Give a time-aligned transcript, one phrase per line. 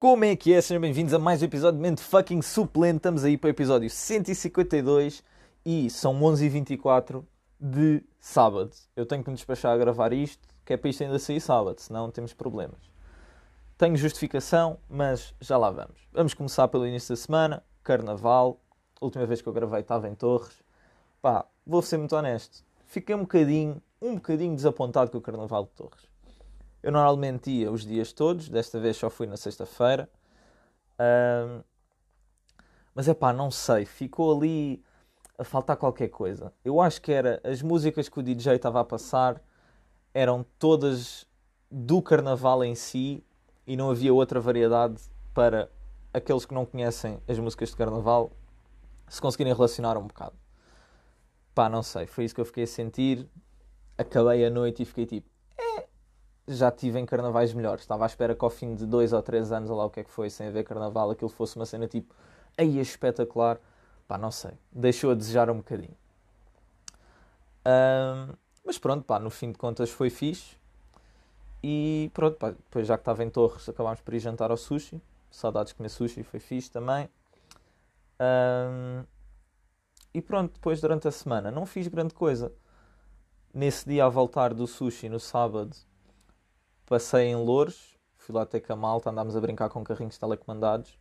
[0.00, 0.62] Como é que é?
[0.62, 2.96] Sejam bem-vindos a mais um episódio de Mente Fucking Suplente.
[2.96, 5.22] Estamos aí para o episódio 152
[5.62, 7.22] e são 11h24
[7.60, 8.70] de sábado.
[8.96, 11.78] Eu tenho que me despachar a gravar isto, que é para isto ainda sair sábado,
[11.82, 12.80] senão temos problemas.
[13.76, 16.00] Tenho justificação, mas já lá vamos.
[16.14, 18.58] Vamos começar pelo início da semana, Carnaval.
[18.98, 20.62] A última vez que eu gravei estava em Torres.
[21.20, 22.64] Pá, vou ser muito honesto.
[22.86, 26.08] Fiquei um bocadinho, um bocadinho desapontado com o Carnaval de Torres.
[26.82, 30.08] Eu normalmente ia os dias todos, desta vez só fui na sexta-feira.
[30.98, 31.62] Um,
[32.94, 34.82] mas é pá, não sei, ficou ali
[35.38, 36.52] a faltar qualquer coisa.
[36.64, 39.40] Eu acho que era as músicas que o DJ estava a passar
[40.12, 41.26] eram todas
[41.70, 43.24] do carnaval em si
[43.66, 45.00] e não havia outra variedade
[45.32, 45.70] para
[46.12, 48.32] aqueles que não conhecem as músicas de carnaval
[49.08, 50.34] se conseguirem relacionar um bocado.
[51.54, 53.28] Pá, não sei, foi isso que eu fiquei a sentir.
[53.96, 55.29] Acabei a noite e fiquei tipo,
[56.54, 57.82] já tive em carnavais melhores.
[57.82, 60.00] Estava à espera que ao fim de dois ou três anos, ou lá o que
[60.00, 62.14] é que foi, sem haver carnaval, aquilo fosse uma cena tipo,
[62.56, 63.58] aí é espetacular.
[64.06, 64.52] Pá, não sei.
[64.72, 65.96] Deixou a desejar um bocadinho.
[67.66, 68.34] Um,
[68.64, 70.56] mas pronto, pá, no fim de contas foi fixe.
[71.62, 75.00] E pronto, pá, depois já que estava em Torres, acabámos por ir jantar ao sushi.
[75.30, 77.08] Saudades de comer sushi, foi fixe também.
[78.20, 79.04] Um,
[80.12, 82.52] e pronto, depois durante a semana não fiz grande coisa.
[83.52, 85.76] Nesse dia a voltar do sushi, no sábado,
[86.90, 90.98] passei em Louros, fui lá ter com a malta, andámos a brincar com carrinhos telecomandados.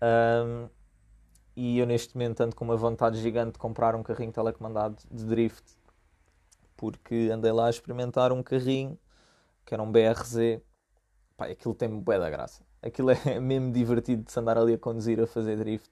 [0.00, 0.70] Um,
[1.54, 5.24] e eu neste momento ando com uma vontade gigante de comprar um carrinho telecomandado de
[5.26, 5.76] drift,
[6.78, 8.98] porque andei lá a experimentar um carrinho
[9.66, 10.62] que era um BRZ.
[11.36, 12.64] Pá, aquilo tem bué da graça.
[12.80, 15.90] Aquilo é mesmo divertido de se andar ali a conduzir a fazer drift.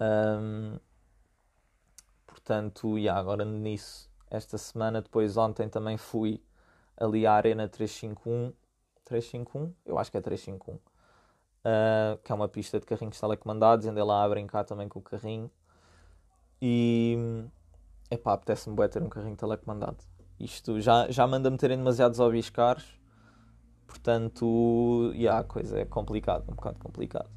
[0.00, 0.78] Um,
[2.26, 6.42] portanto, e agora nisso, esta semana, depois ontem também fui
[6.96, 8.52] ali à Arena 351.
[9.04, 9.72] 351?
[9.84, 10.74] Eu acho que é 351.
[10.76, 13.86] Uh, que é uma pista de carrinhos telecomandados.
[13.86, 15.50] Andei lá a brincar também com o carrinho.
[16.60, 17.44] E.
[18.10, 19.98] Epá, apetece-me bem ter um carrinho telecomandado.
[20.38, 22.98] Isto já, já manda meterem demasiados hobbies caros.
[23.86, 27.30] Portanto, yeah, a coisa é complicada, um bocado complicado.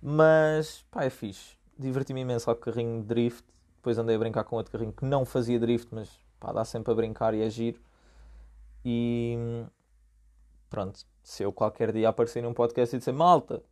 [0.00, 1.56] Mas, pá, é fixe.
[1.78, 3.44] Diverti-me imenso ao carrinho de drift.
[3.76, 6.92] Depois andei a brincar com outro carrinho que não fazia drift, mas pá, dá sempre
[6.92, 7.80] a brincar e a giro.
[8.84, 9.36] E
[10.68, 13.62] pronto, se eu qualquer dia aparecer num podcast e dizer malta,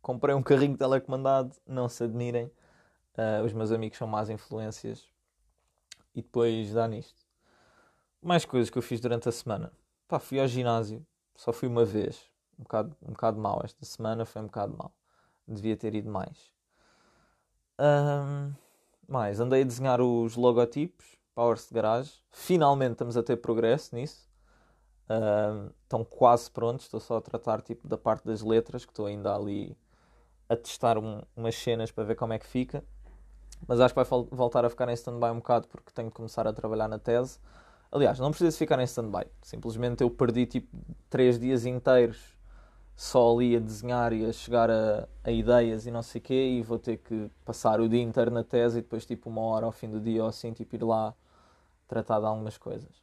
[0.00, 2.46] comprei um carrinho telecomandado, não se admirem,
[3.16, 5.10] uh, os meus amigos são más influências
[6.14, 7.26] e depois dá nisto.
[8.20, 9.72] Mais coisas que eu fiz durante a semana.
[10.06, 14.24] Pá, fui ao ginásio, só fui uma vez, um bocado, um bocado mal esta semana,
[14.24, 14.92] foi um bocado mal.
[15.46, 16.52] Devia ter ido mais.
[17.78, 18.52] Um,
[19.08, 22.12] mais, andei a desenhar os logotipos, Powers de Garage.
[22.30, 24.31] Finalmente estamos a ter progresso nisso.
[25.82, 29.34] Estão quase prontos, estou só a tratar tipo, da parte das letras, que estou ainda
[29.34, 29.76] ali
[30.48, 32.84] a testar um, umas cenas para ver como é que fica.
[33.66, 36.46] Mas acho que vai voltar a ficar em stand-by um bocado porque tenho que começar
[36.46, 37.38] a trabalhar na tese.
[37.90, 39.26] Aliás, não precisa ficar em stand-by.
[39.42, 40.68] Simplesmente eu perdi tipo
[41.10, 42.36] 3 dias inteiros
[42.96, 46.48] só ali a desenhar e a chegar a, a, ideias e não sei o quê
[46.58, 49.66] e vou ter que passar o dia inteiro na tese e depois tipo uma hora
[49.66, 51.14] ao fim do dia ou assim tipo ir lá
[51.88, 53.02] tratar de algumas coisas.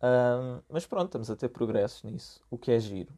[0.00, 3.12] Um, mas pronto, estamos a ter progressos nisso, o que é giro.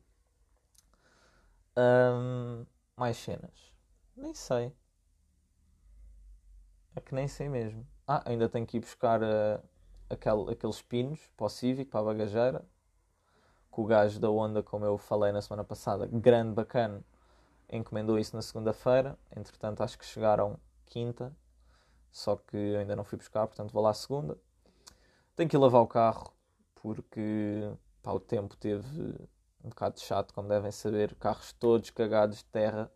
[1.77, 2.65] Um,
[2.97, 3.73] mais cenas.
[4.17, 4.75] Nem sei.
[6.95, 7.87] É que nem sei mesmo.
[8.07, 9.63] Ah, ainda tenho que ir buscar uh,
[10.09, 12.65] aquele, aqueles pinos para o Civic, para a bagageira.
[13.71, 17.05] Com o gajo da Onda, como eu falei na semana passada, grande, bacana,
[17.71, 19.17] encomendou isso na segunda-feira.
[19.37, 21.35] Entretanto, acho que chegaram quinta.
[22.11, 24.37] Só que ainda não fui buscar, portanto vou lá segunda.
[25.37, 26.35] Tenho que ir lavar o carro
[26.83, 27.71] porque
[28.03, 29.15] pá, o tempo teve
[29.65, 32.91] um bocado chato, como devem saber, carros todos cagados de terra.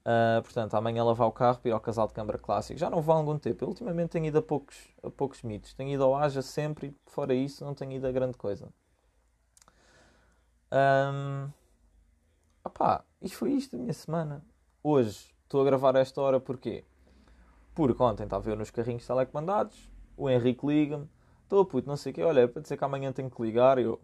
[0.00, 2.78] Uh, portanto, amanhã lavar o carro para ir ao casal de câmara clássico.
[2.78, 3.64] Já não vou há algum tempo.
[3.64, 5.74] Eu ultimamente tenho ido a poucos, a poucos mitos.
[5.74, 8.68] Tenho ido ao Aja sempre e fora isso não tenho ido a grande coisa.
[10.72, 11.50] Um,
[12.64, 14.44] opá, isto foi isto a minha semana.
[14.82, 16.84] Hoje estou a gravar esta hora porquê?
[17.74, 21.08] Porque ontem estava eu nos carrinhos telecomandados, o Henrique liga-me,
[21.48, 22.22] Estou puto, não sei o quê.
[22.22, 23.78] Olha, é para dizer que amanhã tenho que ligar.
[23.78, 23.98] Eu,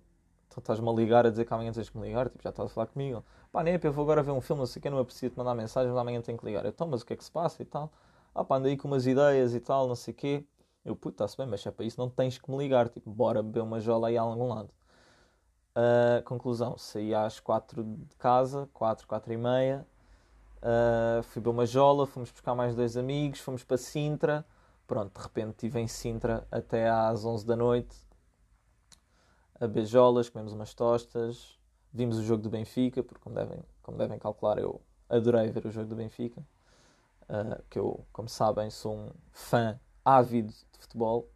[0.48, 2.30] então estás-me a ligar a dizer que amanhã tens que me ligar.
[2.30, 3.22] Tipo, já estás a falar comigo.
[3.52, 4.88] Pá, nem eu vou agora ver um filme, não sei o quê.
[4.88, 6.64] Não é preciso te mandar mensagem, mas amanhã tenho que ligar.
[6.64, 7.92] Então, mas o que é que se passa e tal?
[8.34, 10.44] Ah, pá, ando aí com umas ideias e tal, não sei o quê.
[10.86, 12.88] Eu, puto, está-se bem, mas é para isso não tens que me ligar.
[12.88, 14.70] Tipo, bora beber uma jola aí a algum lado.
[15.76, 19.86] Uh, conclusão, saí às 4 de casa, 4, 4 e meia.
[20.62, 24.46] Uh, fui beber uma jola, fomos buscar mais dois amigos, fomos para Sintra
[24.86, 27.96] pronto, de repente estive em Sintra até às 11 da noite,
[29.60, 31.58] a beijolas, comemos umas tostas,
[31.92, 35.70] vimos o jogo do Benfica, porque como devem, como devem calcular, eu adorei ver o
[35.70, 36.42] jogo do Benfica.
[37.22, 41.30] Uh, que eu, como sabem, sou um fã ávido de futebol.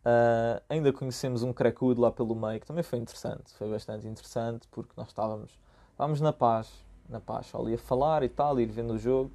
[0.00, 4.66] Uh, ainda conhecemos um cracudo lá pelo meio, que também foi interessante, foi bastante interessante,
[4.68, 5.58] porque nós estávamos,
[5.90, 6.72] estávamos na paz,
[7.08, 9.30] na paz, só ali a falar e tal, ir vendo o jogo,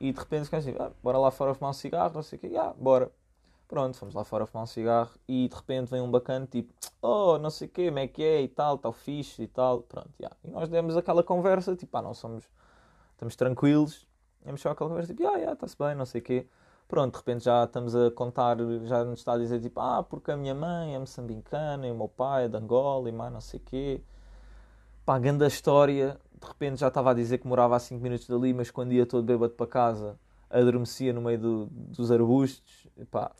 [0.00, 2.40] e de repente ficamos assim, ah, bora lá fora fumar um cigarro, não sei o
[2.40, 3.10] quê, ah, bora.
[3.66, 7.38] Pronto, fomos lá fora fumar um cigarro, e de repente vem um bacana, tipo, oh,
[7.38, 10.10] não sei o quê, como é que é, e tal, tal fixe, e tal, pronto,
[10.20, 10.36] yeah.
[10.44, 12.44] e nós demos aquela conversa, tipo, ah, não somos,
[13.12, 14.06] estamos tranquilos,
[14.44, 16.46] demos só aquela conversa, tipo, ah, yeah, está-se bem, não sei o quê,
[16.86, 20.30] pronto, de repente já estamos a contar, já nos está a dizer tipo, ah, porque
[20.30, 23.40] a minha mãe é moçambicana e o meu pai é de Angola e mais não
[23.40, 24.04] sei o quê.
[25.04, 28.54] Pá, grande história, de repente já estava a dizer que morava a 5 minutos dali,
[28.54, 30.18] mas quando ia todo bêbado para casa,
[30.48, 33.30] adormecia no meio do, dos arbustos, e pá,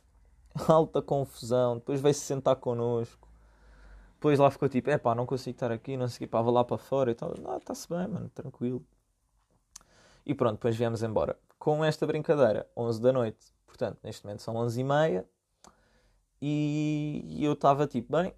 [0.69, 3.27] alta confusão, depois veio-se sentar connosco.
[4.15, 6.43] Depois lá ficou tipo, é pá, não consigo estar aqui, não sei o quê, pá,
[6.43, 7.33] vou lá para fora e tal.
[7.59, 8.85] Está-se bem, mano, tranquilo.
[10.27, 13.55] E pronto, depois viemos embora com esta brincadeira, 11 da noite.
[13.67, 15.29] Portanto, neste momento são 11 e meia.
[16.43, 18.35] E eu estava tipo, bem,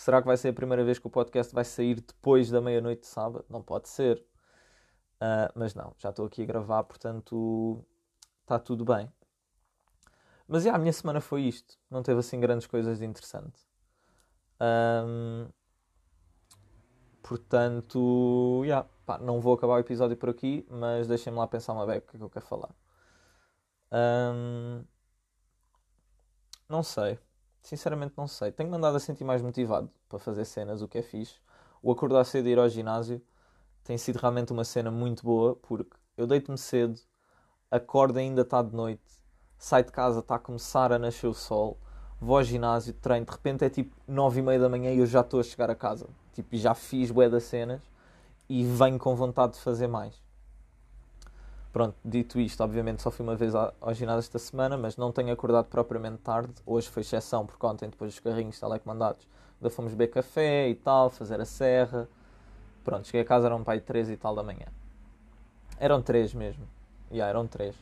[0.00, 3.02] será que vai ser a primeira vez que o podcast vai sair depois da meia-noite
[3.02, 3.44] de sábado?
[3.48, 4.18] Não pode ser.
[5.16, 7.84] Uh, mas não, já estou aqui a gravar, portanto
[8.42, 9.12] está tudo bem.
[10.48, 11.78] Mas já, a minha semana foi isto.
[11.90, 13.60] Não teve assim grandes coisas de interessante.
[14.60, 15.48] Um,
[17.22, 21.86] portanto, yeah, Pá, não vou acabar o episódio por aqui, mas deixem-me lá pensar uma
[21.86, 22.70] beca que eu quero falar.
[23.92, 24.84] Hum,
[26.68, 27.18] não sei.
[27.62, 28.52] Sinceramente não sei.
[28.52, 31.36] Tenho mandado a sentir mais motivado para fazer cenas, o que é fixe.
[31.82, 33.22] O acordar cedo e ir ao ginásio
[33.84, 37.00] tem sido realmente uma cena muito boa, porque eu deito-me cedo,
[37.70, 39.02] acordo ainda está de noite,
[39.58, 41.78] saio de casa, está a começar a nascer o sol,
[42.20, 45.06] vou ao ginásio, treino, de repente é tipo nove e meia da manhã e eu
[45.06, 46.08] já estou a chegar a casa.
[46.32, 47.80] Tipo, já fiz bué das cenas
[48.48, 50.22] e venho com vontade de fazer mais.
[51.72, 55.32] Pronto, dito isto, obviamente só fui uma vez ao, ginásio esta semana, mas não tenho
[55.32, 56.52] acordado propriamente tarde.
[56.66, 59.26] Hoje foi exceção, porque ontem, depois dos carrinhos telecomandados,
[59.60, 62.08] ainda fomos beber café e tal, fazer a serra.
[62.82, 64.66] Pronto, cheguei a casa, eram pai 3 e tal da manhã.
[65.78, 66.66] Eram 3 mesmo.
[67.10, 67.74] Já, yeah, eram 3.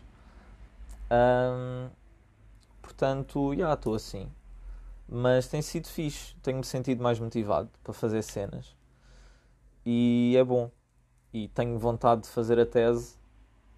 [1.10, 1.88] Um,
[2.82, 4.30] portanto, já estou assim.
[5.08, 8.76] Mas tem sido fixe, tenho-me sentido mais motivado para fazer cenas
[9.90, 10.70] e é bom.
[11.32, 13.17] E tenho vontade de fazer a tese,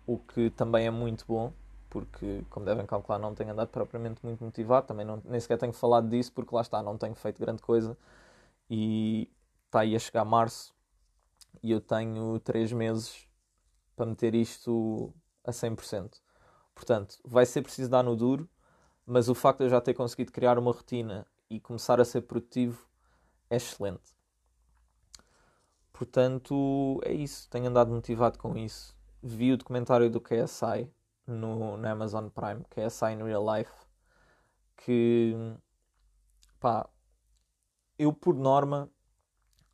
[0.06, 1.52] o que também é muito bom,
[1.88, 4.86] porque, como devem calcular, não tenho andado propriamente muito motivado.
[4.86, 7.96] Também não, nem sequer tenho falado disso, porque lá está, não tenho feito grande coisa.
[8.68, 9.28] E
[9.66, 10.74] está aí a chegar março
[11.62, 13.26] e eu tenho 3 meses
[13.96, 15.12] para meter isto
[15.44, 16.20] a 100%.
[16.74, 18.48] Portanto, vai ser preciso dar no duro,
[19.04, 22.22] mas o facto de eu já ter conseguido criar uma rotina e começar a ser
[22.22, 22.86] produtivo
[23.50, 24.14] é excelente.
[25.92, 27.50] Portanto, é isso.
[27.50, 28.96] Tenho andado motivado com isso.
[29.22, 30.90] Vi o documentário do KSI
[31.26, 33.72] no, no Amazon Prime, KSI in Real Life,
[34.76, 35.34] que
[36.58, 36.88] pá,
[37.98, 38.90] eu por norma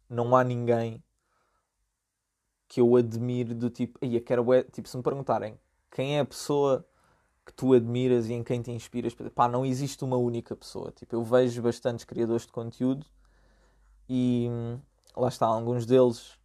[0.09, 1.03] não há ninguém
[2.69, 5.59] que eu admire do tipo, aí quero tipo, se me perguntarem
[5.91, 6.85] quem é a pessoa
[7.45, 10.91] que tu admiras e em quem te inspiras, pá, não existe uma única pessoa.
[10.91, 13.07] Tipo, eu vejo bastantes criadores de conteúdo
[14.09, 14.49] e
[15.17, 16.36] lá está, alguns deles,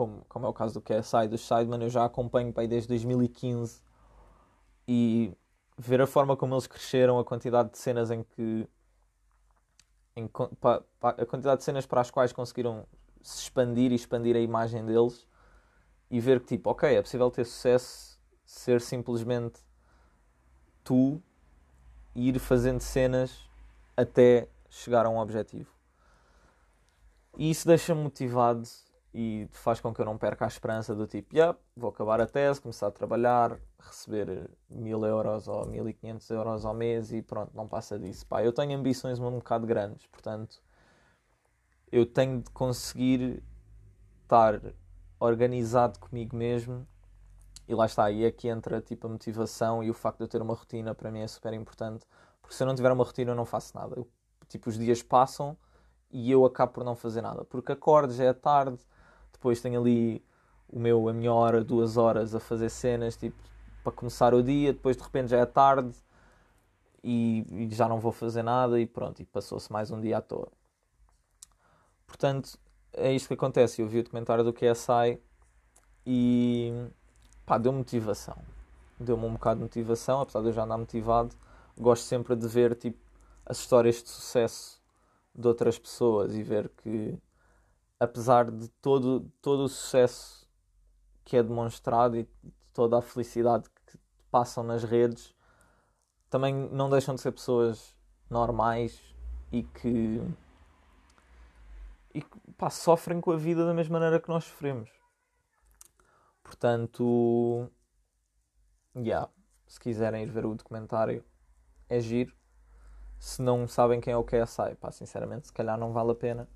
[0.00, 3.82] como, como é o caso do KSI, do Sideman, eu já acompanho aí desde 2015
[4.88, 5.30] e
[5.76, 8.66] ver a forma como eles cresceram, a quantidade de cenas em que.
[10.16, 12.86] Em, pa, pa, a quantidade de cenas para as quais conseguiram
[13.20, 15.28] se expandir e expandir a imagem deles
[16.10, 19.60] e ver que, tipo, ok, é possível ter sucesso, ser simplesmente
[20.82, 21.22] tu
[22.14, 23.46] ir fazendo cenas
[23.94, 25.70] até chegar a um objetivo.
[27.36, 28.66] E isso deixa-me motivado
[29.12, 32.26] e faz com que eu não perca a esperança do tipo, yeah, vou acabar a
[32.26, 37.66] tese, começar a trabalhar, receber mil euros ou 1500 euros ao mês e pronto, não
[37.66, 38.24] passa disso.
[38.26, 40.62] Pá, eu tenho ambições um bocado grandes, portanto,
[41.90, 43.42] eu tenho de conseguir
[44.22, 44.60] estar
[45.18, 46.86] organizado comigo mesmo
[47.66, 50.40] e lá está, e aqui entra tipo a motivação e o facto de eu ter
[50.42, 52.06] uma rotina para mim é super importante,
[52.40, 53.94] porque se eu não tiver uma rotina eu não faço nada.
[53.96, 54.08] Eu,
[54.48, 55.56] tipo, os dias passam
[56.10, 57.44] e eu acabo por não fazer nada.
[57.44, 58.78] Porque acordo, já é tarde,
[59.32, 60.24] depois tenho ali
[60.68, 63.36] o meu, a minha hora, duas horas a fazer cenas, tipo,
[63.82, 65.94] para começar o dia, depois de repente já é tarde
[67.02, 70.20] e, e já não vou fazer nada e pronto, e passou-se mais um dia à
[70.20, 70.48] toa.
[72.06, 72.58] Portanto,
[72.92, 73.80] é isto que acontece.
[73.80, 75.20] Eu vi o documentário do KSI
[76.04, 76.72] e
[77.46, 78.36] pá, deu motivação.
[78.98, 81.34] Deu-me um bocado de motivação, apesar de eu já andar motivado.
[81.78, 82.98] Gosto sempre de ver tipo,
[83.46, 84.80] as histórias de sucesso
[85.34, 87.16] de outras pessoas e ver que
[88.00, 90.48] apesar de todo, todo o sucesso
[91.22, 92.26] que é demonstrado e
[92.72, 93.98] toda a felicidade que
[94.30, 95.34] passam nas redes,
[96.30, 97.94] também não deixam de ser pessoas
[98.30, 98.98] normais
[99.52, 100.20] e que,
[102.14, 104.90] e que pá, sofrem com a vida da mesma maneira que nós sofremos.
[106.42, 107.70] Portanto,
[108.96, 109.28] yeah,
[109.66, 111.24] se quiserem ir ver o documentário,
[111.88, 112.34] é giro.
[113.18, 116.48] Se não sabem quem é o KSI, pá, sinceramente, se calhar não vale a pena.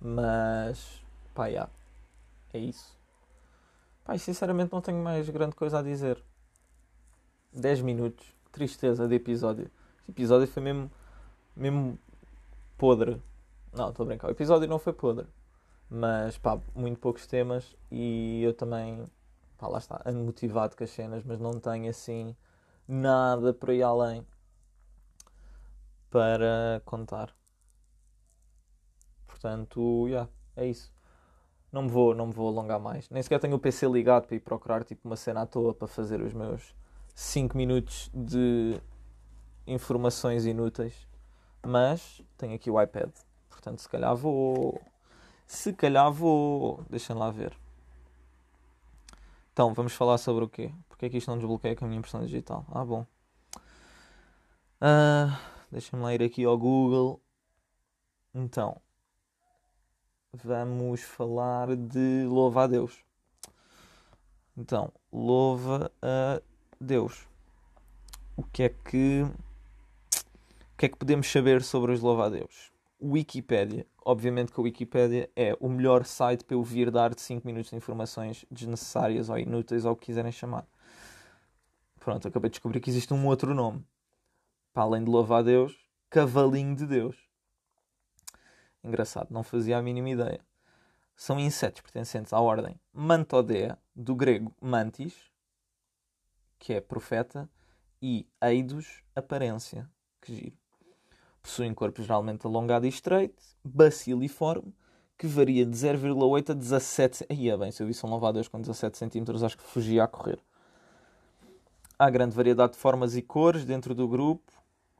[0.00, 1.02] Mas,
[1.34, 2.96] pá, é isso.
[4.04, 6.22] Pá, sinceramente não tenho mais grande coisa a dizer.
[7.52, 9.70] 10 minutos, tristeza de episódio.
[10.00, 10.90] Este episódio foi mesmo,
[11.56, 11.98] mesmo
[12.76, 13.20] podre.
[13.72, 14.28] Não, estou a brincar.
[14.28, 15.26] O episódio não foi podre.
[15.88, 19.04] Mas, pá, muito poucos temas e eu também,
[19.56, 22.34] pá, lá está, ando motivado com as cenas, mas não tenho assim
[22.88, 24.26] nada por aí além
[26.10, 27.34] para contar.
[29.36, 30.90] Portanto, yeah, é isso.
[31.70, 33.08] Não me, vou, não me vou alongar mais.
[33.10, 35.86] Nem sequer tenho o PC ligado para ir procurar tipo uma cena à toa para
[35.86, 36.74] fazer os meus
[37.14, 38.80] 5 minutos de
[39.66, 41.06] informações inúteis.
[41.66, 43.10] Mas tenho aqui o iPad.
[43.50, 44.80] Portanto, se calhar vou.
[45.46, 46.82] Se calhar vou.
[46.88, 47.54] Deixem lá ver.
[49.52, 50.72] Então, vamos falar sobre o quê?
[50.88, 52.64] Porque é que isto não desbloqueia com a minha impressão digital?
[52.70, 53.06] Ah, bom.
[54.80, 57.20] Uh, Deixa-me lá ir aqui ao Google.
[58.34, 58.80] Então,
[60.44, 63.04] vamos falar de louva a Deus.
[64.56, 66.40] Então, louva a
[66.80, 67.26] Deus.
[68.36, 72.70] O que é que o que é que podemos saber sobre os louva a Deus?
[73.02, 73.86] Wikipedia.
[74.04, 77.70] Obviamente que a Wikipedia é o melhor site para eu vir dar de 5 minutos
[77.70, 80.66] de informações desnecessárias ou inúteis ou o que quiserem chamar.
[81.98, 83.84] Pronto, acabei de descobrir que existe um outro nome.
[84.72, 85.76] Para além de louvar a Deus,
[86.08, 87.16] cavalinho de Deus.
[88.86, 90.40] Engraçado, não fazia a mínima ideia.
[91.16, 95.14] São insetos pertencentes à ordem Mantodea, do grego mantis,
[96.56, 97.50] que é profeta,
[98.00, 99.90] e eidos, aparência,
[100.20, 100.56] que giro.
[101.42, 104.72] Possuem corpo geralmente alongado e estreito, baciliforme,
[105.18, 108.60] que varia de 0,8 a 17 Aí é bem, se eu visse um louvadeus com
[108.60, 110.38] 17 cm, acho que fugia a correr.
[111.98, 114.52] Há grande variedade de formas e cores dentro do grupo.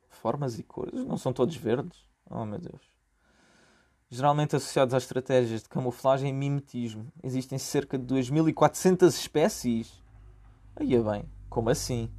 [0.09, 1.05] Formas e cores?
[1.05, 2.01] Não são todos verdes?
[2.29, 2.96] Oh meu Deus
[4.09, 7.13] geralmente associados a estratégias de camuflagem e mimetismo.
[7.23, 10.03] Existem cerca de 2.400 espécies.
[10.77, 12.11] Aí é bem, como assim?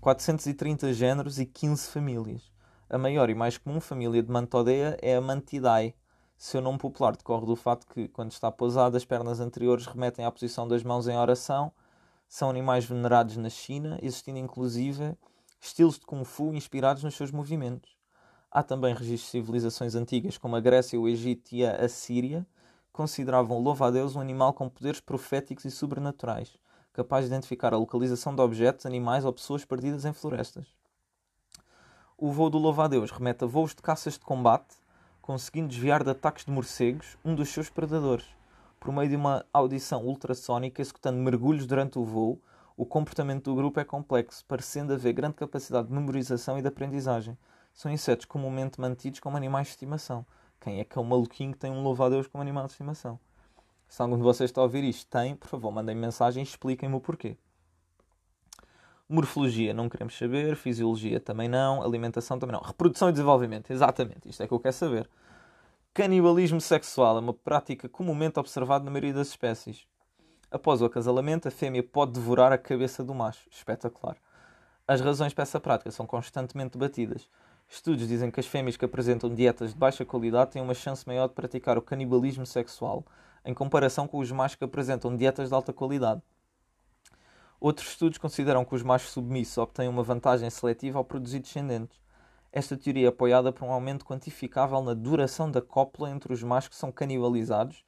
[0.00, 2.50] 430 géneros e 15 famílias.
[2.88, 5.94] A maior e mais comum família de Mantodea é a Mantidae.
[6.36, 10.30] Seu nome popular decorre do fato que, quando está pousado, as pernas anteriores remetem à
[10.30, 11.70] posição das mãos em oração.
[12.26, 15.16] São animais venerados na China, existindo inclusive
[15.60, 17.99] estilos de Kung Fu inspirados nos seus movimentos.
[18.52, 22.44] Há também registros de civilizações antigas, como a Grécia, o Egito e a Assíria,
[22.92, 26.58] consideravam o louva-a-Deus um animal com poderes proféticos e sobrenaturais,
[26.92, 30.66] capaz de identificar a localização de objetos, animais ou pessoas perdidas em florestas.
[32.18, 34.76] O voo do louva-a-Deus remete a voos de caças de combate,
[35.22, 38.26] conseguindo desviar de ataques de morcegos, um dos seus predadores.
[38.80, 42.42] Por meio de uma audição ultrassónica, executando mergulhos durante o voo,
[42.76, 47.38] o comportamento do grupo é complexo, parecendo haver grande capacidade de memorização e de aprendizagem,
[47.72, 50.24] são insetos comumente mantidos como animais de estimação.
[50.60, 53.18] Quem é que é o maluquinho que tem um louva-a-Deus como animal de estimação?
[53.88, 56.94] Se algum de vocês está a ouvir isto, tem, por favor, mandem mensagem e expliquem-me
[56.94, 57.36] o porquê.
[59.08, 62.62] Morfologia não queremos saber, fisiologia também não, alimentação também não.
[62.62, 65.10] Reprodução e desenvolvimento, exatamente, isto é que eu quero saber.
[65.92, 69.84] Canibalismo sexual é uma prática comumente observada na maioria das espécies.
[70.48, 73.48] Após o acasalamento, a fêmea pode devorar a cabeça do macho.
[73.50, 74.16] Espetacular.
[74.86, 77.28] As razões para essa prática são constantemente debatidas.
[77.72, 81.28] Estudos dizem que as fêmeas que apresentam dietas de baixa qualidade têm uma chance maior
[81.28, 83.06] de praticar o canibalismo sexual,
[83.44, 86.20] em comparação com os machos que apresentam dietas de alta qualidade.
[87.60, 91.96] Outros estudos consideram que os machos submissos obtêm uma vantagem seletiva ao produzir descendentes.
[92.50, 96.70] Esta teoria é apoiada por um aumento quantificável na duração da cópula entre os machos
[96.70, 97.84] que são canibalizados,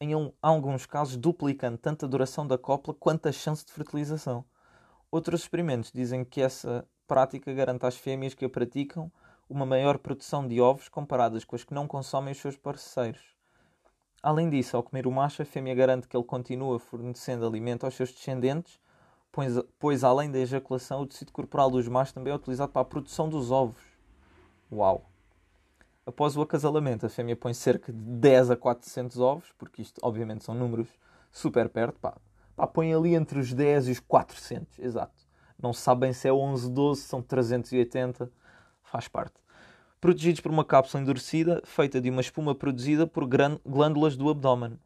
[0.00, 0.10] em
[0.42, 4.44] alguns casos duplicando tanto a duração da cópula quanto a chance de fertilização.
[5.12, 9.12] Outros experimentos dizem que essa prática garante às fêmeas que a praticam
[9.46, 13.20] uma maior produção de ovos comparadas com as que não consomem os seus parceiros.
[14.22, 17.92] Além disso, ao comer o macho, a fêmea garante que ele continua fornecendo alimento aos
[17.92, 18.80] seus descendentes,
[19.30, 22.86] pois, pois além da ejaculação, o tecido corporal dos machos também é utilizado para a
[22.86, 23.82] produção dos ovos.
[24.72, 25.04] Uau!
[26.06, 30.44] Após o acasalamento, a fêmea põe cerca de 10 a 400 ovos, porque isto, obviamente,
[30.44, 30.88] são números
[31.30, 32.16] super perto, pá.
[32.56, 35.30] pá põe ali entre os 10 e os 400, exato.
[35.62, 38.28] Não sabem se é 11, 12, são 380,
[38.82, 39.34] faz parte.
[40.00, 44.76] protegidos por uma cápsula endurecida feita de uma espuma produzida por glândulas do abdômen.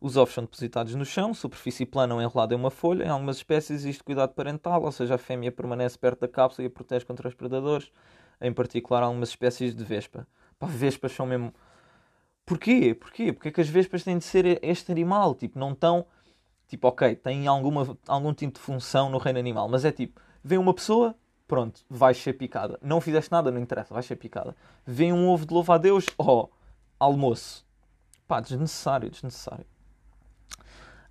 [0.00, 3.04] Os ovos são depositados no chão, superfície plana ou enrolada em uma folha.
[3.04, 6.68] Em algumas espécies existe cuidado parental, ou seja, a fêmea permanece perto da cápsula e
[6.68, 7.92] a protege contra os predadores,
[8.40, 10.26] em particular algumas espécies de vespa.
[10.58, 11.52] Pá, vespas são mesmo...
[12.46, 12.94] Porquê?
[12.94, 13.32] Porquê?
[13.32, 15.34] Porque é que as vespas têm de ser este animal?
[15.34, 16.06] Tipo, não estão...
[16.68, 20.58] Tipo, ok, têm alguma, algum tipo de função no reino animal, mas é tipo, vem
[20.58, 21.14] uma pessoa,
[21.46, 22.78] pronto, vais ser picada.
[22.82, 24.56] Não fizeste nada, não interessa, vais ser picada.
[24.86, 26.48] Vem um ovo de louva a Deus, oh,
[26.98, 27.66] almoço.
[28.26, 29.66] Pá, desnecessário, desnecessário.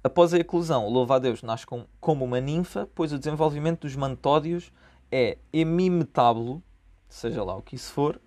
[0.04, 4.72] Após a eclosão, o louva-a-Deus nasce com, como uma ninfa, pois o desenvolvimento dos mantódios
[5.12, 6.64] é hemimetábulo,
[7.08, 8.20] seja lá o que isso for.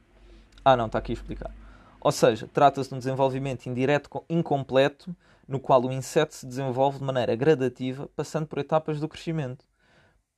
[0.65, 1.53] Ah, não, está aqui a explicar.
[2.01, 7.05] Ou seja, trata-se de um desenvolvimento indireto incompleto, no qual o inseto se desenvolve de
[7.05, 9.65] maneira gradativa, passando por etapas do crescimento.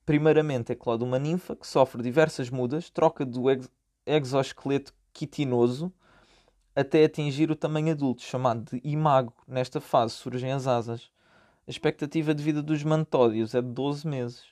[0.05, 3.69] Primeiramente, eclode uma ninfa, que sofre diversas mudas, troca do ex
[4.07, 5.93] exoesqueleto quitinoso,
[6.75, 9.33] até atingir o tamanho adulto, chamado de imago.
[9.49, 11.11] Nesta fase surgem as asas.
[11.67, 14.45] A expectativa de vida dos mantódios é de 12 meses.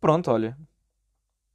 [0.00, 0.58] Pronto, olha.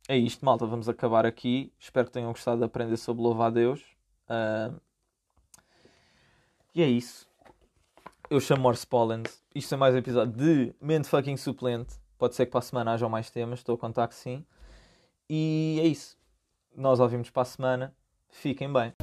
[0.08, 0.66] É isto, malta.
[0.66, 1.72] Vamos acabar aqui.
[1.80, 3.82] Espero que tenham gostado de aprender sobre louvar a Deus.
[4.28, 4.82] Uh...
[6.74, 7.28] E é isso.
[8.34, 9.44] Eu chamo Morse Pollens.
[9.54, 11.94] Isto é mais um episódio de Mente Fucking Suplente.
[12.18, 13.60] Pode ser que para a semana hajam mais temas.
[13.60, 14.44] Estou a contar que sim.
[15.30, 16.18] E é isso.
[16.76, 17.96] Nós ouvimos para a semana.
[18.32, 19.03] Fiquem bem.